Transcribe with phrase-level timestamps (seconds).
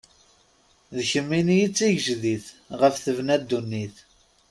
[0.95, 2.45] D kemmini i d tigejdit,
[2.79, 3.95] ɣef tebna ddunit.